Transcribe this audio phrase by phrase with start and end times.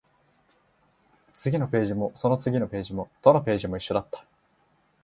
[1.35, 4.25] 次のページも、その次のページも、どのページも一緒だった